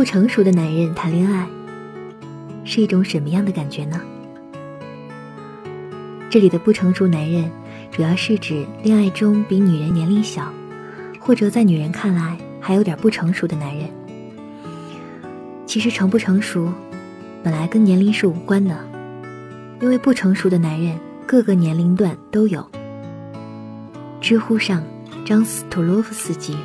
[0.00, 1.46] 不成熟的男人谈恋爱，
[2.64, 4.00] 是一种什么样的感觉呢？
[6.30, 7.52] 这里的不成熟男人，
[7.90, 10.50] 主要是指恋爱中比女人年龄小，
[11.18, 13.90] 或者在女人看来还有点不成熟的男人。
[15.66, 16.72] 其实成不成熟，
[17.42, 18.74] 本来跟年龄是无关的，
[19.82, 22.66] 因为不成熟的男人各个年龄段都有。
[24.18, 24.82] 知乎上，
[25.26, 26.56] 张斯托洛夫斯基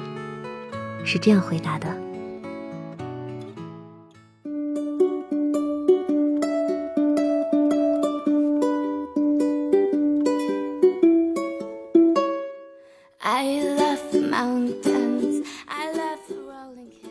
[1.04, 2.05] 是这样回答的。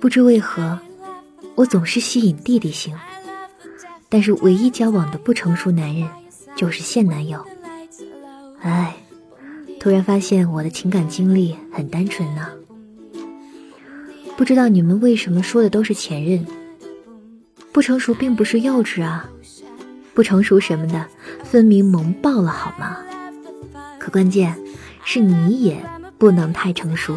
[0.04, 0.78] 不知为何，
[1.54, 2.94] 我总是吸引弟弟型，
[4.10, 6.06] 但是唯一交往的不成熟男人
[6.54, 7.42] 就是现男友。
[8.60, 8.94] 唉，
[9.80, 12.48] 突然发现我的情感经历很单纯呢。
[14.36, 16.46] 不知道你们为什么说的都是前任？
[17.72, 19.26] 不成熟并不是幼稚啊，
[20.12, 21.06] 不成熟什么的，
[21.42, 22.98] 分明萌爆了好吗？
[23.98, 24.54] 可关键
[25.02, 25.82] 是你也
[26.18, 27.16] 不能太成熟。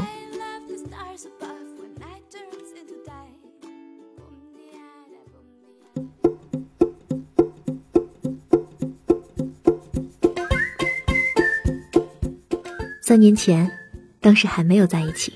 [13.07, 13.71] 三年前，
[14.19, 15.33] 当时还没有在一起，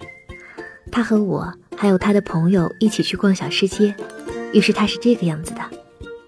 [0.92, 3.96] 他和我还有他的朋友一起去逛小吃街，
[4.52, 5.62] 于是他是这个样子的：“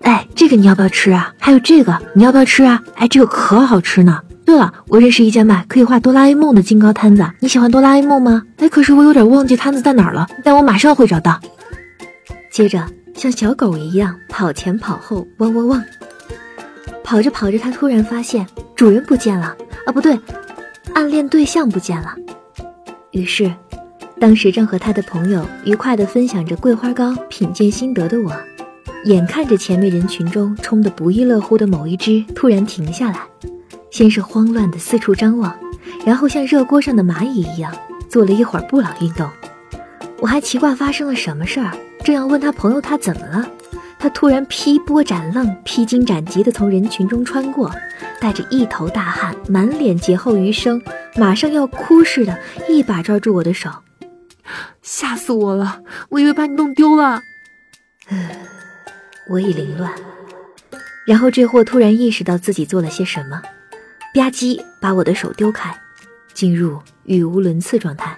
[0.04, 1.34] 哎，这个你要不要吃啊？
[1.38, 2.82] 还有这个你要不要吃啊？
[2.96, 4.22] 哎，这个可好吃呢！
[4.46, 8.44] 对了，我认识一家卖可以画哆啦 A 梦的金糕摊子，你喜欢哆啦 A 梦吗？
[8.60, 11.42] 哎，可是我有点忘记摊子在哪儿了，但我马上会找到。”
[12.50, 15.84] 接着像小狗一样跑前跑后，汪汪汪，
[17.04, 19.54] 跑着跑着，他突然发现主人不见了
[19.86, 20.18] 啊，不对。
[20.92, 22.14] 暗恋对象不见了，
[23.12, 23.52] 于是，
[24.20, 28.32] 当时正和他的朋友愉快地分享着桂花糕品鉴心得的我，
[29.06, 33.22] 眼看着前面人群中冲得不亦乐乎的某一只突然停下来，
[33.90, 35.56] 先是慌乱地四处张望，
[36.06, 37.74] 然后像热锅上的蚂蚁一样
[38.10, 39.28] 做了一会儿布朗运动。
[40.20, 43.50] 我还奇怪发生了什么事儿，正要问他朋友他怎么了。
[44.04, 47.74] 他突然劈波斩浪、披荆斩棘地从人群中穿过，
[48.20, 50.82] 带着一头大汗、满脸劫后余生、
[51.16, 52.38] 马上要哭似的，
[52.68, 53.72] 一把抓住我的手，
[54.82, 55.82] 吓死我了！
[56.10, 57.22] 我以为把你弄丢了。
[59.30, 59.90] 我已凌乱。
[61.08, 63.42] 然后这货突然意识到自己做了些什么，
[64.14, 65.74] 吧唧把我的手丢开，
[66.34, 68.13] 进入语无伦次状态。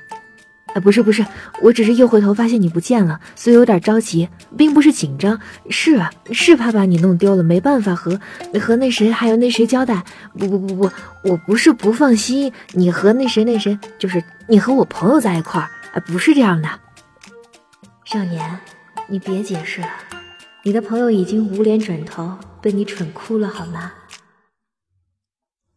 [0.75, 1.25] 啊，不是不是，
[1.61, 4.27] 我只是一回头发现你不见了，所以有点着急，
[4.57, 8.19] 并不是紧张，是，是怕把你弄丢了，没办法和
[8.59, 10.03] 和那谁还有那谁交代。
[10.37, 10.91] 不不不不，
[11.23, 16.67] 我不是不放心你和那谁那谁，就是你和我朋友在一块儿，啊，不是这样的。
[18.03, 18.59] 少年，
[19.07, 19.87] 你别解释了，
[20.63, 23.93] 你的朋友已经捂脸转头，被你蠢哭了，好吗？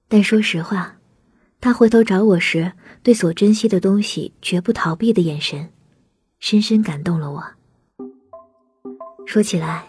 [0.09, 0.97] 但说实话，
[1.61, 2.73] 他回头找我时。
[3.03, 5.71] 对所珍惜的东西绝不逃避的眼神，
[6.41, 7.43] 深深感动了我。
[9.27, 9.85] 说起来，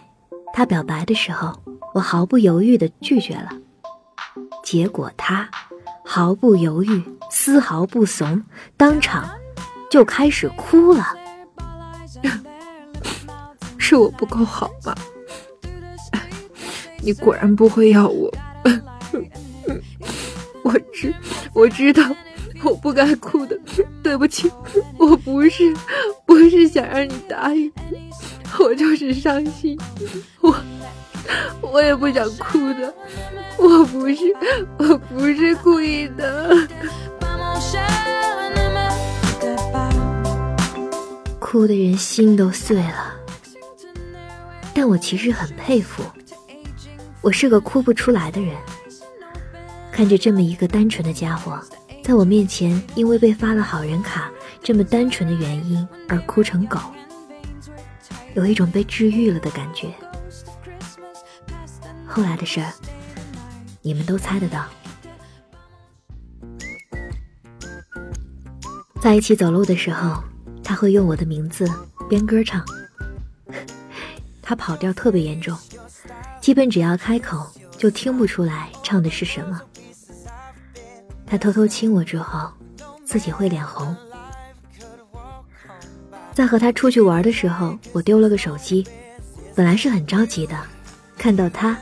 [0.52, 1.52] 他表白的时候，
[1.94, 3.50] 我毫不犹豫的拒绝了，
[4.62, 5.48] 结果他
[6.04, 8.42] 毫不犹豫、丝毫不怂，
[8.76, 9.30] 当场
[9.90, 11.04] 就开始哭了。
[13.78, 14.94] 是我不够好吧？
[17.02, 18.32] 你果然不会要我。
[20.62, 21.14] 我知，
[21.54, 22.02] 我知道。
[22.62, 23.58] 我不该哭的，
[24.02, 24.50] 对不起，
[24.98, 25.74] 我不是，
[26.26, 27.72] 不是想让你答应，
[28.58, 29.78] 我就是伤心，
[30.40, 30.54] 我，
[31.62, 32.94] 我也不想哭的，
[33.58, 34.36] 我不是，
[34.78, 36.68] 我不是故意的。
[41.38, 43.14] 哭的人心都碎了，
[44.72, 46.02] 但我其实很佩服，
[47.22, 48.54] 我是个哭不出来的人，
[49.90, 51.58] 看着这么一个单纯的家伙。
[52.10, 54.28] 在我面前，因为被发了好人卡
[54.64, 56.76] 这么单纯的原因而哭成狗，
[58.34, 59.94] 有一种被治愈了的感觉。
[62.04, 62.72] 后来的事儿，
[63.80, 64.64] 你们都猜得到。
[69.00, 70.20] 在一起走路的时候，
[70.64, 71.64] 他会用我的名字
[72.08, 72.64] 编歌唱，
[74.42, 75.56] 他跑调特别严重，
[76.40, 77.48] 基本只要开口
[77.78, 79.60] 就听不出来唱的是什么。
[81.30, 82.50] 他偷偷亲我之后，
[83.04, 83.94] 自己会脸红。
[86.34, 88.84] 在和他出去玩的时候，我丢了个手机，
[89.54, 90.56] 本来是很着急的，
[91.16, 91.78] 看到他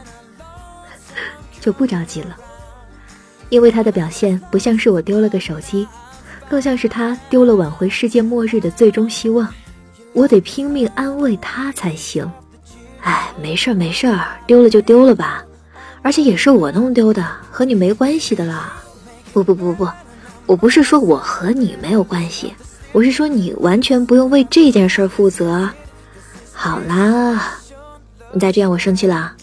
[1.62, 2.36] 就不着急了，
[3.48, 5.88] 因为他的表现不像是我丢了个手机，
[6.46, 9.48] 更像是他丢了挽回世界末日的最终希望。
[10.12, 12.30] 我得拼命安慰他才行。
[13.00, 15.42] 哎，没事儿没事儿，丢了就丢了吧，
[16.02, 18.74] 而且也是我弄丢的，和你没关系的啦。
[19.32, 19.88] 不不不不，
[20.46, 22.52] 我不是说我和你没有关系，
[22.92, 25.68] 我是说你完全不用为这件事负责。
[26.52, 27.58] 好啦，
[28.32, 29.34] 你再这样我生气了。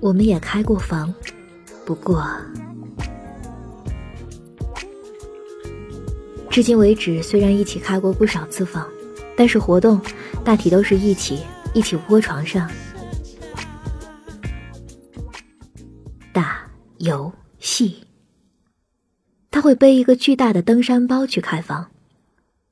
[0.00, 1.12] 我们也开过房，
[1.84, 2.24] 不过，
[6.50, 8.86] 至今为止虽然一起开过不少次房，
[9.36, 10.00] 但是活动
[10.44, 11.40] 大体都是一起
[11.74, 12.68] 一起窝床上
[16.32, 16.68] 打
[16.98, 18.02] 游戏。
[19.50, 21.88] 他会背一个巨大的登山包去开房，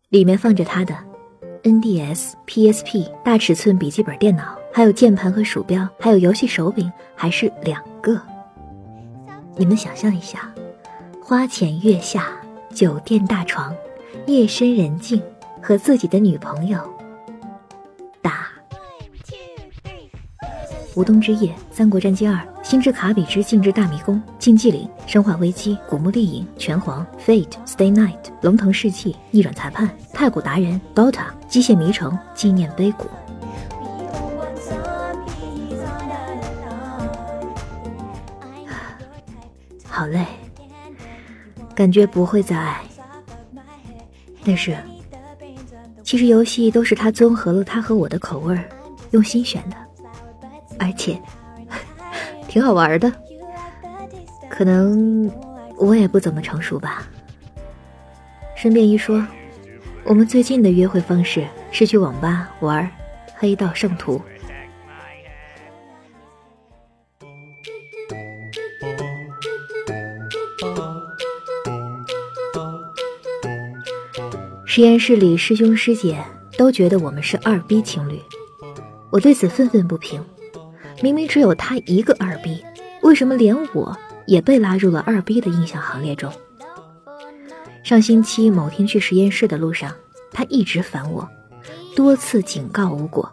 [0.08, 0.96] 里面放着他的
[1.62, 4.56] NDS、PSP 大尺寸笔记本电脑。
[4.72, 8.20] 还有键盘和鼠标，还有游戏手柄，还是两个。
[9.56, 10.52] 你们想象一下，
[11.18, 12.30] 花前月下，
[12.76, 13.74] 酒店大床，
[14.26, 15.22] 夜深人静，
[15.62, 16.78] 和自己的女朋友
[18.20, 18.48] 打
[20.94, 28.12] 《无冬之夜》《三国战记二》《星之卡比之静之大迷宫》《竞技岭》《生化危机》《古墓丽影》《拳皇》《Fate》《Stay Night》
[28.42, 30.78] 《龙腾世纪》《逆转裁判》《太古达人》
[31.10, 31.12] 《Dota》
[31.48, 33.04] 《机械迷城》《纪念碑谷》。
[39.88, 40.26] 好累，
[41.76, 42.80] 感觉不会再爱。
[44.44, 44.76] 但是，
[46.02, 48.58] 其实游戏都是他综合了他和我的口味，
[49.10, 49.76] 用心选的，
[50.78, 51.20] 而且
[52.48, 53.12] 挺好玩的。
[54.48, 55.30] 可能
[55.76, 57.06] 我也不怎么成熟吧。
[58.54, 59.22] 顺便一说，
[60.04, 62.82] 我们最近的约会方式是去网吧玩
[63.36, 64.16] 《黑道圣徒》。
[74.76, 76.22] 实验室里，师兄师姐
[76.58, 78.20] 都觉得我们是二逼情侣，
[79.08, 80.22] 我对此愤愤不平。
[81.00, 82.62] 明明只有他一个二逼，
[83.00, 83.96] 为什么连我
[84.26, 86.30] 也被拉入了二逼的印象行列中？
[87.82, 89.90] 上星期某天去实验室的路上，
[90.30, 91.26] 他一直烦我，
[91.94, 93.32] 多次警告无果，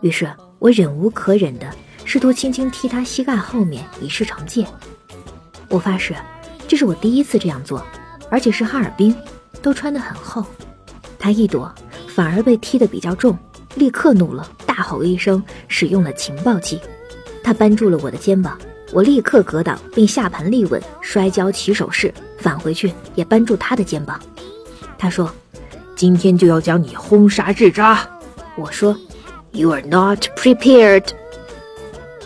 [0.00, 1.72] 于是我忍无可忍的
[2.04, 4.66] 试图轻轻踢他膝盖后面以示惩戒。
[5.68, 6.12] 我发誓，
[6.66, 7.86] 这是我第一次这样做，
[8.28, 9.14] 而且是哈尔滨，
[9.62, 10.44] 都穿得很厚。
[11.22, 11.72] 他一躲，
[12.08, 13.38] 反而被踢得比较重，
[13.76, 16.80] 立刻怒了，大吼一声，使用了情报技。
[17.44, 18.58] 他扳住了我的肩膀，
[18.92, 24.20] 我立刻格挡，并下盘立稳，摔跤起手式，返回去也扳住他的肩膀。
[24.98, 25.32] 他说
[25.94, 28.04] ：“今天就要将你轰杀至渣。”
[28.58, 28.98] 我说
[29.52, 31.04] ：“You are not prepared。”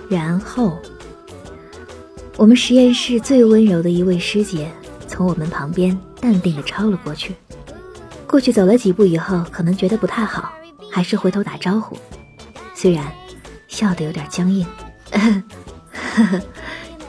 [0.08, 0.72] 然后，
[2.38, 4.70] 我们实验室最温柔的一位师姐
[5.06, 7.34] 从我们旁边淡定地抄了过去。
[8.28, 10.52] 过去走了几步以后，可能觉得不太好，
[10.90, 11.96] 还是回头打招呼，
[12.74, 13.04] 虽然
[13.68, 14.66] 笑得有点僵硬。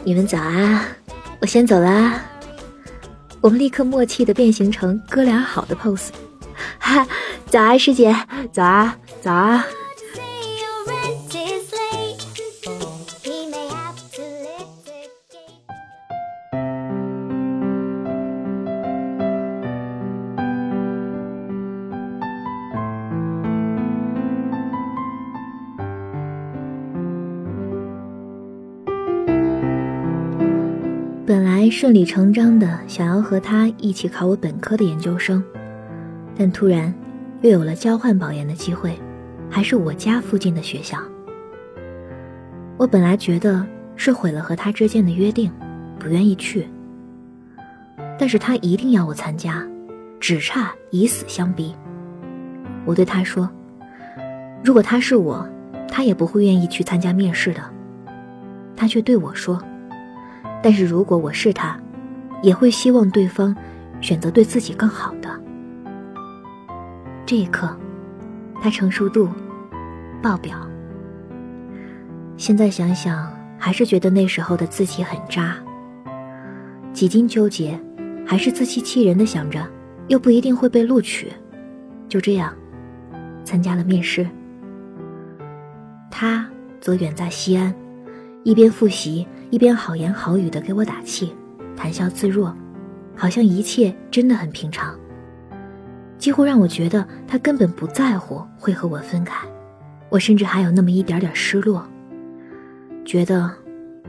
[0.04, 0.86] 你们早啊，
[1.42, 2.22] 我先走了。
[3.42, 6.10] 我们立刻默契的变形成哥俩好的 pose。
[6.80, 7.06] 哈，
[7.48, 8.16] 早啊，师姐，
[8.52, 9.66] 早啊，早啊。
[31.80, 35.44] 顺理成章的想要和他一起考我本科的研究生，
[36.36, 36.92] 但突然
[37.42, 38.98] 又有了交换保研的机会，
[39.48, 40.98] 还是我家附近的学校。
[42.78, 43.64] 我本来觉得
[43.96, 45.52] 是毁了和他之间的约定，
[46.00, 46.68] 不愿意去。
[48.18, 49.64] 但是他一定要我参加，
[50.20, 51.76] 只差以死相逼。
[52.86, 53.48] 我对他说
[54.66, 55.48] ：“如果他是我，
[55.88, 57.62] 他也不会愿意去参加面试的。”
[58.76, 59.62] 他却对我说。
[60.62, 61.80] 但是如果我是他，
[62.42, 63.56] 也会希望对方
[64.02, 65.30] 选择对自己更好的。
[67.26, 67.76] 这一刻，
[68.62, 69.30] 他成熟度
[70.22, 70.58] 爆表。
[72.36, 75.56] 现在想想，还是觉得那时候的自己很渣。
[76.94, 77.80] 几经纠结，
[78.26, 79.66] 还是自欺欺人的想着，
[80.08, 81.32] 又不一定会被录取，
[82.08, 82.54] 就这样
[83.44, 84.28] 参加了面试。
[86.10, 86.48] 他
[86.80, 87.74] 则远在西安，
[88.44, 89.28] 一边复习。
[89.50, 91.34] 一边好言好语的给我打气，
[91.75, 92.54] 谈笑自若，
[93.16, 94.94] 好像一切真的很平常，
[96.18, 99.48] 几乎让我觉得他根本不在乎会和我分开。
[100.10, 101.86] 我甚至还有那么一点点失落，
[103.06, 103.50] 觉得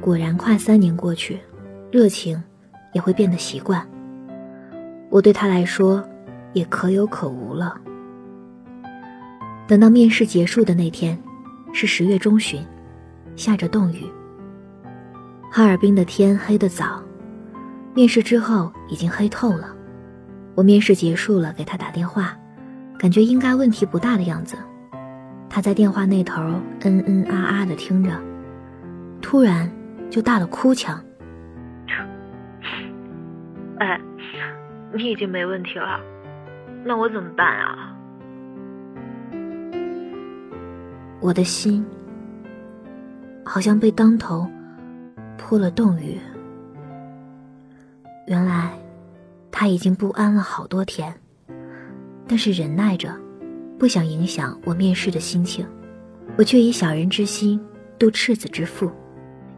[0.01, 1.39] 果然快三年过去，
[1.91, 2.43] 热情
[2.93, 3.87] 也会变得习惯。
[5.11, 6.05] 我对他来说
[6.53, 7.77] 也可有可无了。
[9.67, 11.17] 等到面试结束的那天，
[11.73, 12.61] 是十月中旬，
[13.37, 14.05] 下着冻雨。
[15.51, 17.03] 哈尔滨的天黑得早，
[17.95, 19.75] 面试之后已经黑透了。
[20.55, 22.37] 我面试结束了，给他打电话，
[22.99, 24.57] 感觉应该问题不大的样子。
[25.49, 26.43] 他在电话那头
[26.85, 28.11] 嗯嗯啊啊的听着，
[29.23, 29.71] 突然
[30.11, 31.03] 就大了哭腔
[33.81, 33.99] ：“哎，
[34.93, 35.99] 你已经没问题了，
[36.85, 37.95] 那我怎么办啊？”
[41.21, 41.85] 我的心
[43.45, 44.47] 好像被当头
[45.39, 46.19] 泼了冻雨。
[48.27, 48.79] 原来
[49.51, 51.19] 他已经不安了好多天，
[52.27, 53.19] 但是忍耐着，
[53.79, 55.67] 不想影响我面试的心情。
[56.37, 57.59] 我却以小人之心
[57.99, 58.91] 度赤子之腹，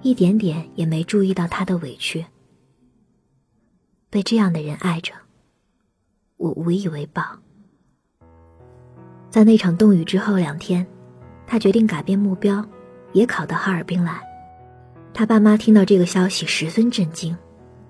[0.03, 2.25] 一点点也没注意到他的委屈。
[4.09, 5.13] 被这样的人爱着，
[6.37, 7.23] 我无以为报。
[9.31, 10.87] 在那场冻雨之后两天。
[11.47, 12.65] 他决定改变目标，
[13.13, 14.23] 也考到哈尔滨来。
[15.13, 17.37] 他爸妈听到这个消息十分震惊，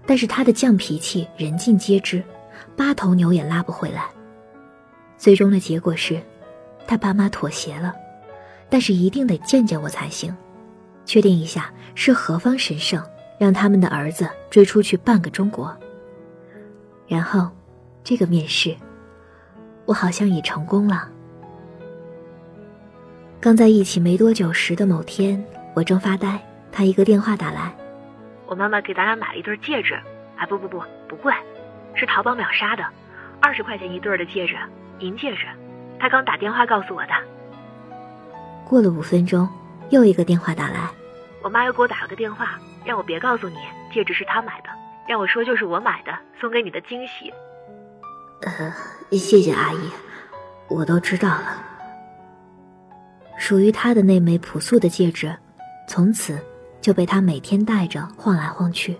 [0.06, 2.22] 但是他的犟脾气人尽皆知，
[2.76, 4.04] 八头牛也拉不回来。
[5.16, 6.20] 最终的结果是，
[6.86, 7.94] 他爸妈妥协了，
[8.68, 10.34] 但是一定得见见我才行，
[11.04, 13.04] 确定一下是何方神圣，
[13.38, 15.76] 让他们的儿子追出去半个中国。
[17.06, 17.48] 然后，
[18.02, 18.74] 这个面试，
[19.84, 21.08] 我好像也成功了。
[23.40, 25.42] 刚在一起没多久时的某天，
[25.74, 26.40] 我正发呆，
[26.72, 27.74] 他一个电话打来，
[28.46, 29.98] 我妈妈给咱俩买了一对戒指，
[30.36, 31.32] 哎，不不不，不贵，
[31.94, 32.84] 是淘宝秒杀的，
[33.40, 34.56] 二十块钱一对的戒指，
[34.98, 35.46] 银戒指，
[35.98, 37.12] 他刚打电话告诉我的。
[38.64, 39.48] 过了五分钟，
[39.90, 40.88] 又一个电话打来，
[41.42, 43.56] 我妈又给我打了个电话，让我别告诉你
[43.92, 44.68] 戒指是她买的，
[45.08, 47.32] 让我说就是我买的，送给你的惊喜。
[48.42, 48.72] 呃，
[49.10, 49.90] 谢谢阿姨，
[50.68, 51.64] 我都知道了。
[53.36, 55.34] 属于他的那枚朴素的戒指，
[55.88, 56.38] 从此
[56.80, 58.96] 就被他每天带着晃来晃去，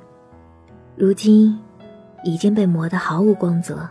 [0.97, 1.59] 如今
[2.25, 3.89] 已经被磨得毫无光泽，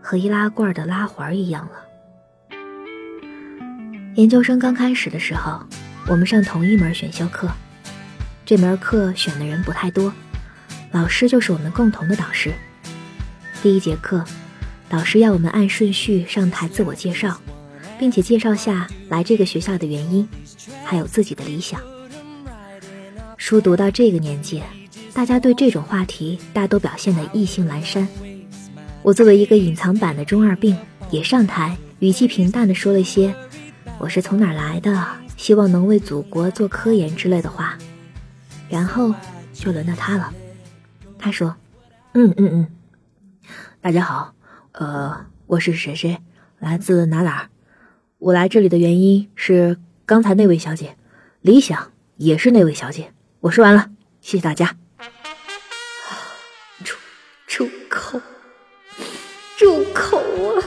[0.00, 2.56] 和易拉罐的拉环一样了。
[4.16, 5.60] 研究生刚开始的时候，
[6.08, 7.48] 我们上同一门选修课，
[8.44, 10.12] 这门课选的人不太多，
[10.92, 12.52] 老师就是我们共同的导师。
[13.62, 14.24] 第一节课，
[14.88, 17.38] 导师要我们按顺序上台自我介绍。
[18.00, 20.26] 并且介绍下来这个学校的原因，
[20.86, 21.78] 还有自己的理想。
[23.40, 24.62] 书读到这个年纪，
[25.14, 28.06] 大家对这种话题大都表现得意兴阑珊。
[29.02, 30.76] 我作为一个隐藏版的中二病，
[31.10, 33.34] 也上台，语气平淡地说了些
[33.98, 35.06] “我是从哪来的，
[35.38, 37.78] 希望能为祖国做科研”之类的话。
[38.68, 39.14] 然后
[39.54, 40.30] 就轮到他了。
[41.18, 41.56] 他说
[42.12, 42.68] ：“嗯嗯嗯，
[43.80, 44.34] 大家好，
[44.72, 45.16] 呃，
[45.46, 46.18] 我是谁谁，
[46.58, 47.48] 来自哪哪。”
[48.20, 50.94] 我来这里的原因是刚才那位小姐，
[51.40, 53.14] 理想也是那位小姐。
[53.40, 53.88] 我说完了，
[54.20, 54.76] 谢谢大家。
[56.84, 56.94] 住
[57.46, 58.20] 住口！
[59.56, 60.18] 住口
[60.54, 60.64] 啊！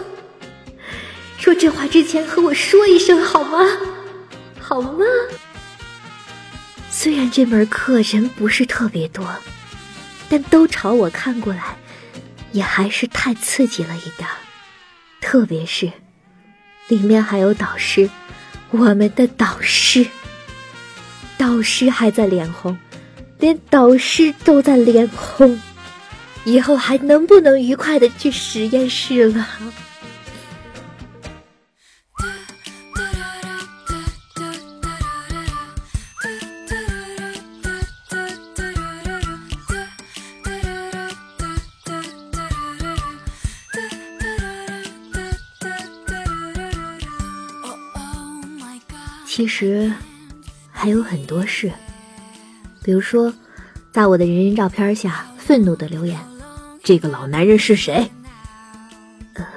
[1.37, 3.59] 说这话之前和我说一声好吗？
[4.59, 5.05] 好吗？
[6.89, 9.23] 虽然这门课人不是特别多，
[10.27, 11.77] 但都朝我看过来，
[12.53, 14.27] 也还是太刺激了一点，
[15.21, 15.91] 特别是。
[16.87, 18.09] 里面还有导师，
[18.71, 20.05] 我们的导师，
[21.37, 22.77] 导师还在脸红，
[23.39, 25.59] 连导师都在脸红，
[26.45, 29.47] 以后还能不能愉快的去实验室了？
[49.25, 49.91] 其实
[50.83, 51.71] 还有很多事，
[52.83, 53.33] 比如说，
[53.93, 56.19] 在我的人人照片下愤怒的留言
[56.83, 58.11] ：“这个老男人是谁？”
[59.35, 59.47] 呃，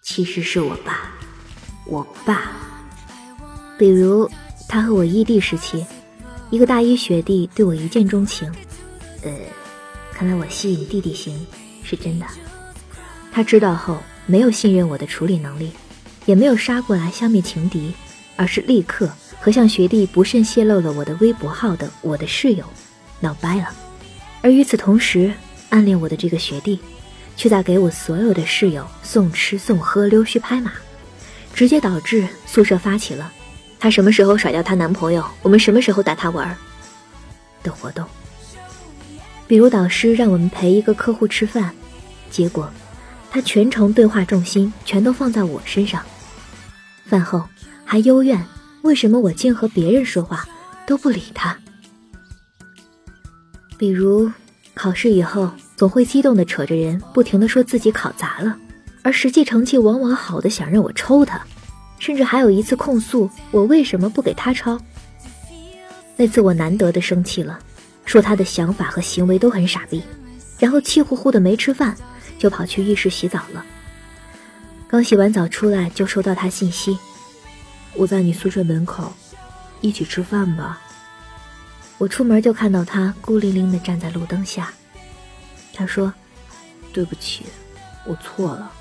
[0.00, 1.12] 其实是我爸，
[1.86, 2.50] 我爸。
[3.76, 4.26] 比如
[4.70, 5.84] 他和我异地时期，
[6.48, 8.50] 一个大一学弟对我一见钟情，
[9.24, 9.30] 呃，
[10.14, 11.46] 看来我吸引弟弟型
[11.82, 12.24] 是真的。
[13.30, 15.72] 他知道后没有信任我的处理能力，
[16.24, 17.92] 也没有杀过来消灭情敌。
[18.34, 19.12] 而是立刻
[19.42, 22.64] 和向学弟不慎泄露了我的微博号的我的室友
[23.18, 23.70] 闹掰了，
[24.40, 25.32] 而与此同时，
[25.70, 26.78] 暗恋我的这个学弟，
[27.36, 30.70] 却在给我所有的室友送吃送喝溜须拍马，
[31.52, 33.32] 直接导致宿舍发起了
[33.80, 36.56] 她什么时候甩掉她男朋友，我们什么时候带她玩儿
[37.64, 38.06] 的活动。
[39.48, 41.74] 比如导师让我们陪一个客户吃饭，
[42.30, 42.70] 结果
[43.28, 46.00] 他全程对话重心全都放在我身上，
[47.06, 47.42] 饭后
[47.84, 48.40] 还幽怨
[48.82, 50.46] 为什么我竟和别人说话
[50.86, 51.56] 都不理他。
[53.78, 54.30] 比如
[54.74, 58.56] 考试以后总会激动的扯着人，不停的说自己考砸了，
[59.02, 61.40] 而实际成绩往往好的想让我抽他，
[61.98, 64.78] 甚至还有一次控诉我为什么不给他抄。
[66.16, 67.58] 那次我难得的生气了。
[68.04, 70.02] 说他的想法和行为都很傻逼，
[70.58, 71.96] 然后气呼呼的没吃饭，
[72.36, 73.64] 就跑去浴室洗澡了。
[74.88, 76.98] 刚洗完澡出来，就收到他信息
[77.94, 79.12] ：“我在你宿舍门口，
[79.80, 80.80] 一起吃饭吧。”
[81.98, 84.72] 我出门就看到他孤零零的站在路灯下。
[85.72, 86.12] 他说
[86.92, 87.46] ：“对不起，
[88.04, 88.72] 我错了。”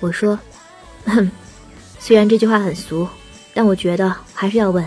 [0.00, 0.38] 我说
[1.06, 1.30] ：“哼，
[1.98, 3.08] 虽然这句话很俗，
[3.54, 4.86] 但我觉得还是要问，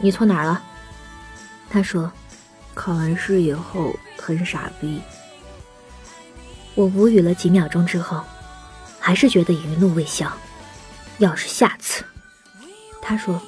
[0.00, 0.62] 你错哪儿了？”
[1.70, 2.10] 他说。
[2.78, 5.00] 考完试以后很傻逼，
[6.74, 8.22] 我无语了几秒钟之后，
[9.00, 10.30] 还是觉得余怒未消。
[11.16, 12.04] 要是下次，
[13.08, 13.40] 他说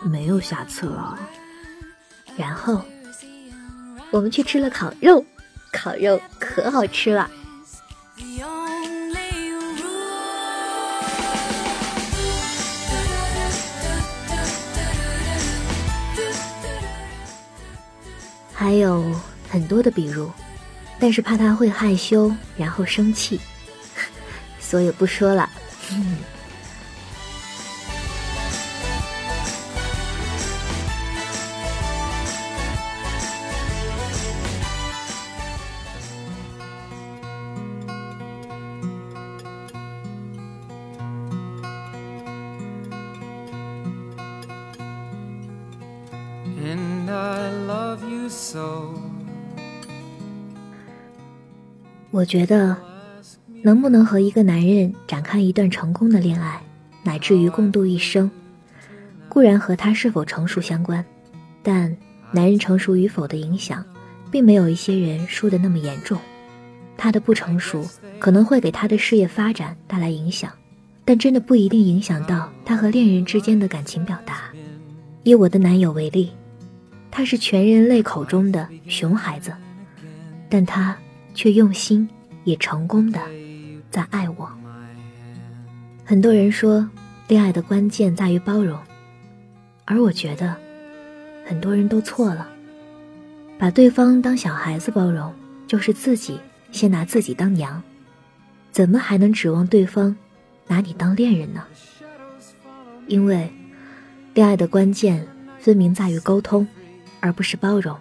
[0.00, 1.18] 没有下次了。
[2.34, 2.80] 然后
[4.10, 5.22] 我们去吃了烤肉，
[5.70, 7.30] 烤肉可好吃了。
[18.54, 19.14] 还有
[19.50, 20.30] 很多的比如，
[20.98, 23.38] 但是怕他会害羞，然后生气，
[24.58, 25.50] 所以不说了。
[52.10, 52.76] 我觉得，
[53.62, 56.60] 能不能和一个男人展开一段成功的恋爱，
[57.02, 58.30] 乃至于共度一生，
[59.28, 61.04] 固然和他是否成熟相关，
[61.62, 61.94] 但
[62.30, 63.84] 男人成熟与否的影响，
[64.30, 66.18] 并没有一些人说的那么严重。
[66.96, 67.86] 他的不成熟
[68.18, 70.50] 可能会给他的事业发展带来影响，
[71.04, 74.44] 但真的不一定影响到他和恋人之间的感情表达。
[75.22, 76.30] 以我的男友为例，
[77.10, 79.52] 他是全人类口中的熊孩子，
[80.48, 80.96] 但他。
[81.36, 82.08] 却用心
[82.44, 83.20] 也成功的
[83.90, 84.50] 在爱我。
[86.02, 86.88] 很多人说，
[87.28, 88.80] 恋爱的关键在于包容，
[89.84, 90.56] 而我觉得，
[91.44, 92.48] 很多人都错了。
[93.58, 95.32] 把对方当小孩子包容，
[95.66, 96.40] 就是自己
[96.72, 97.82] 先拿自己当娘，
[98.72, 100.16] 怎么还能指望对方
[100.66, 101.64] 拿你当恋人呢？
[103.08, 103.52] 因为，
[104.32, 105.26] 恋爱的关键
[105.58, 106.66] 分明在于沟通，
[107.20, 107.94] 而不是包容。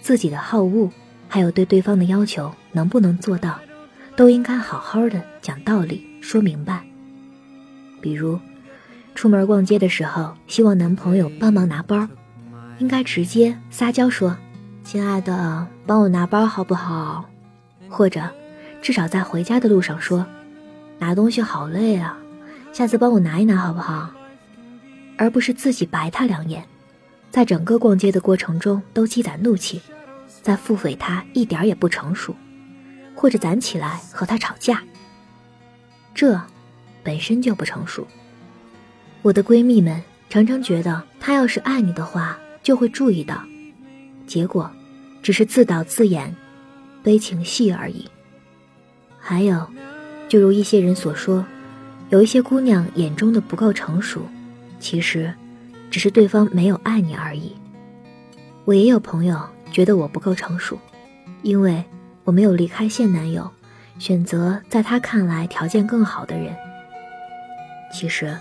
[0.00, 0.88] 自己的好恶。
[1.28, 3.58] 还有对对方的要求能不能做到，
[4.14, 6.84] 都应该好好的讲道理说明白。
[8.00, 8.38] 比如，
[9.14, 12.08] 出门逛街的时候，希望男朋友帮忙拿包，
[12.78, 14.36] 应该直接撒娇说
[14.84, 17.28] ：“亲爱的，帮我拿包好不好？”
[17.88, 18.22] 或者，
[18.80, 20.24] 至少在回家的路上说
[20.98, 22.16] ：“拿东西好累啊，
[22.72, 24.10] 下次帮我拿一拿好不好？”
[25.18, 26.62] 而不是自己白他两眼，
[27.30, 29.80] 在整个逛街的过程中都积攒怒气。
[30.46, 32.32] 在腹诽他一点也不成熟，
[33.16, 34.80] 或者攒起来和他吵架，
[36.14, 36.40] 这
[37.02, 38.06] 本身就不成熟。
[39.22, 43.42] 我的闺蜜们常常觉得，他要是爱你的话，就会注意到，
[44.24, 44.70] 结果
[45.20, 46.32] 只是自导自演
[47.02, 48.08] 悲情戏而已。
[49.18, 49.66] 还有，
[50.28, 51.44] 就如一些人所说，
[52.10, 54.20] 有一些姑娘眼中的不够成熟，
[54.78, 55.34] 其实
[55.90, 57.56] 只是对方没有爱你而已。
[58.64, 59.44] 我也有朋友。
[59.76, 60.78] 觉得我不够成熟，
[61.42, 61.84] 因为
[62.24, 63.46] 我没有离开现男友，
[63.98, 66.56] 选择在他看来条件更好的人。
[67.92, 68.34] 其实，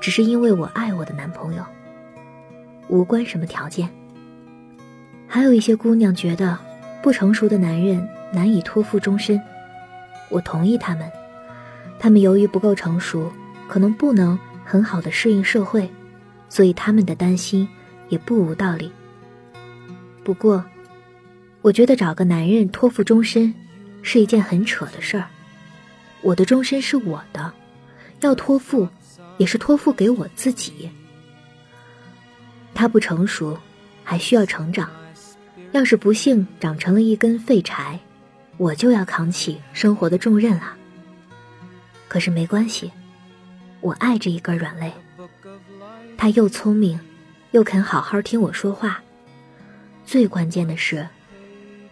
[0.00, 1.64] 只是因为我爱我的男朋友，
[2.86, 3.90] 无关什么条件。
[5.26, 6.56] 还有一些姑娘觉得
[7.02, 9.42] 不成熟的男人难以托付终身，
[10.28, 11.10] 我同意他们，
[11.98, 13.32] 他们由于不够成熟，
[13.66, 15.90] 可能不能很好的适应社会，
[16.48, 17.68] 所以他们的担心
[18.08, 18.92] 也不无道理。
[20.22, 20.64] 不过，
[21.62, 23.52] 我觉得找个男人托付终身，
[24.02, 25.26] 是一件很扯的事儿。
[26.20, 27.52] 我的终身是我的，
[28.20, 28.88] 要托付，
[29.38, 30.90] 也是托付给我自己。
[32.74, 33.58] 他不成熟，
[34.04, 34.88] 还需要成长。
[35.72, 37.98] 要是不幸长成了一根废柴，
[38.56, 40.74] 我就要扛起生活的重任了。
[42.08, 42.90] 可是没关系，
[43.80, 44.92] 我爱这一根软肋，
[46.18, 46.98] 他又聪明，
[47.52, 49.00] 又肯好好听我说话。
[50.10, 51.06] 最关键的是，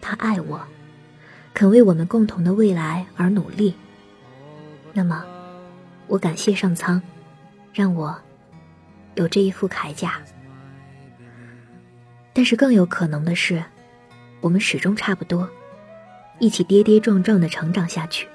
[0.01, 0.61] 他爱我，
[1.53, 3.73] 肯为我们共同的未来而努力。
[4.91, 5.23] 那么，
[6.05, 7.01] 我感谢上苍，
[7.73, 8.13] 让我
[9.15, 10.15] 有这一副铠甲。
[12.33, 13.63] 但是更有可能的是，
[14.41, 15.49] 我们始终差不多，
[16.39, 18.27] 一起跌跌撞撞的成长下去。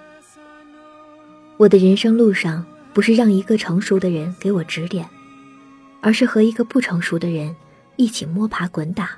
[1.59, 5.07] 我的人生路上，不是让一个成熟的人给我指点，
[6.01, 7.55] 而是和一个不成熟的人
[7.97, 9.11] 一起摸爬滚打。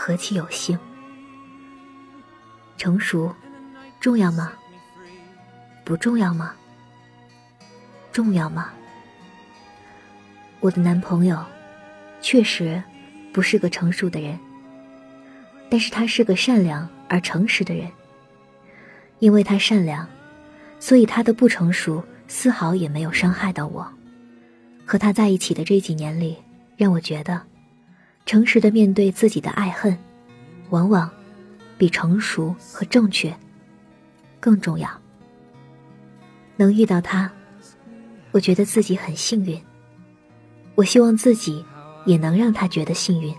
[0.00, 0.78] 何其有幸！
[2.76, 3.34] 成熟
[3.98, 4.52] 重要吗？
[5.84, 6.54] 不重要吗？
[8.12, 8.70] 重要吗？
[10.60, 11.44] 我的男朋友
[12.20, 12.80] 确实。
[13.30, 14.36] 不是个成熟的人，
[15.70, 17.88] 但是他是个善良而诚实的人。
[19.18, 20.08] 因为他善良，
[20.80, 23.86] 所以他的不成熟丝毫也没有伤害到我。
[24.84, 26.38] 和他在一起的这几年里，
[26.76, 27.40] 让我觉得，
[28.28, 29.96] 诚实的面对自己的爱恨，
[30.68, 31.10] 往往
[31.78, 33.34] 比成熟和正确
[34.38, 34.86] 更重要。
[36.56, 37.32] 能遇到他，
[38.32, 39.58] 我觉得自己很幸运。
[40.74, 41.64] 我希望自己。
[42.04, 43.34] 也能让他觉得幸运，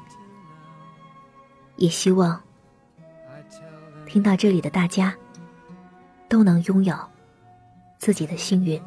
[1.77, 2.39] 也希望
[4.05, 5.15] 听到这里的大家
[6.27, 6.95] 都能拥有
[7.97, 8.79] 自己的幸运。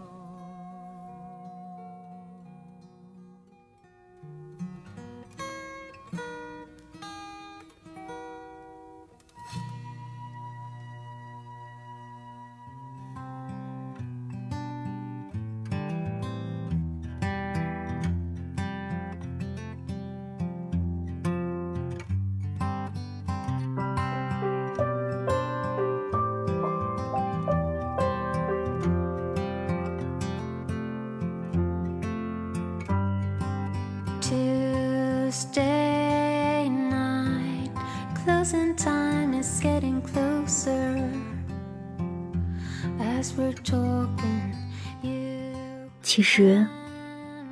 [46.03, 46.67] 其实，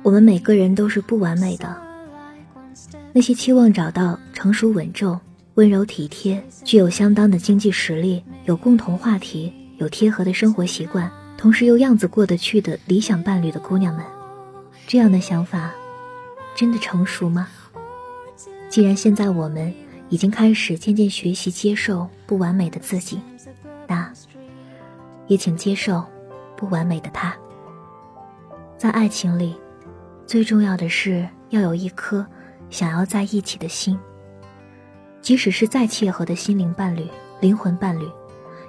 [0.03, 1.81] 我们每个人都是不完美的。
[3.13, 5.17] 那些期望找到成熟稳重、
[5.53, 14.05] 温柔体贴、具有相当的经济实力、有共同话题、有贴合的生活习惯，同时又样子过得去的理想伴侣的姑娘们，
[14.87, 15.71] 这样的想法，
[16.53, 17.47] 真的成熟吗？
[18.69, 19.73] 既然现在我们
[20.11, 23.19] 已经开始渐渐学习接受不完美的自己，
[23.87, 24.11] 那
[25.27, 26.03] 也请接受
[26.57, 27.33] 不完美的他。
[28.77, 29.55] 在爱情里，
[30.27, 32.25] 最重要的是要有一颗
[32.69, 33.97] 想要在一起的心。
[35.21, 37.07] 即使是再契合的心灵伴侣、
[37.39, 38.05] 灵魂伴侣，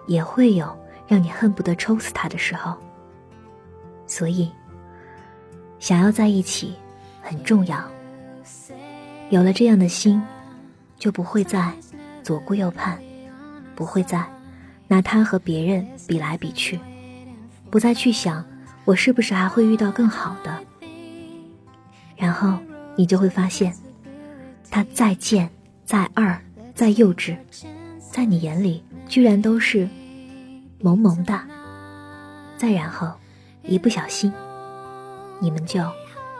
[0.06, 0.78] 也会有
[1.08, 2.76] 让你恨不得抽死他的时候。
[4.06, 4.48] 所以，
[5.80, 6.74] 想要在一起
[7.20, 7.82] 很重要。
[9.30, 10.22] 有了这样的心，
[11.02, 11.72] 就不会再
[12.22, 12.96] 左顾右盼，
[13.74, 14.24] 不会再
[14.86, 16.78] 拿他和别人比来比去，
[17.72, 18.44] 不再去想
[18.84, 20.56] 我是不是还会遇到更好的。
[22.16, 22.56] 然后
[22.94, 23.74] 你就会发现，
[24.70, 25.50] 他再贱、
[25.84, 26.40] 再二、
[26.72, 27.36] 再幼稚，
[28.12, 29.88] 在你眼里居然都是
[30.78, 31.36] 萌萌的。
[32.56, 33.12] 再然后，
[33.64, 34.32] 一不小心，
[35.40, 35.82] 你们就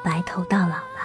[0.04, 1.02] 白头到老了。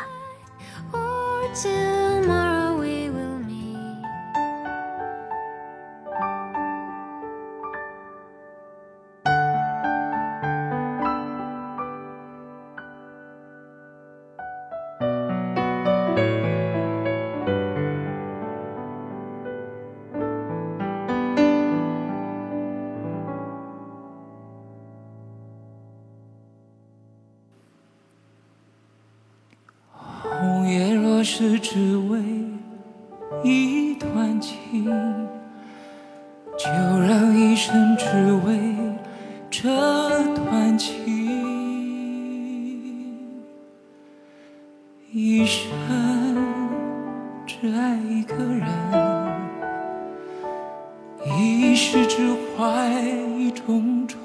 [52.58, 52.90] 怀
[53.38, 54.18] 一种愁，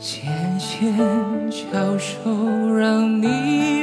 [0.00, 0.92] 纤纤
[1.48, 2.28] 巧手
[2.74, 3.75] 让你。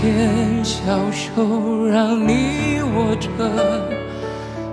[0.00, 3.28] 牵小手，让你握着，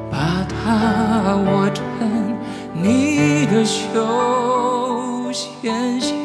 [0.09, 1.83] 把它握成
[2.73, 6.16] 你的手心。